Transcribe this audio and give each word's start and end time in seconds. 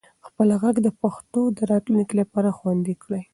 خپل 0.27 0.47
ږغ 0.61 0.75
د 0.85 0.89
پښتو 1.01 1.41
د 1.57 1.59
راتلونکي 1.71 2.13
لپاره 2.21 2.49
خوندي 2.57 2.95
کړئ. 3.03 3.23